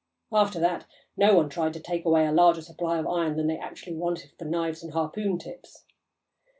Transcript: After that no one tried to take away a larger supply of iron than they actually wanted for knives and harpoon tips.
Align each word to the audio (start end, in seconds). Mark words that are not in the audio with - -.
After 0.31 0.59
that 0.59 0.87
no 1.15 1.35
one 1.35 1.47
tried 1.47 1.73
to 1.73 1.79
take 1.79 2.05
away 2.05 2.25
a 2.25 2.31
larger 2.31 2.63
supply 2.63 2.97
of 2.97 3.05
iron 3.05 3.37
than 3.37 3.45
they 3.45 3.59
actually 3.59 3.93
wanted 3.95 4.31
for 4.39 4.45
knives 4.45 4.81
and 4.81 4.93
harpoon 4.93 5.37
tips. 5.37 5.85